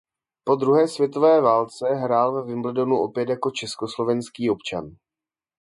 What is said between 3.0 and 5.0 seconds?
opět jako československý občan.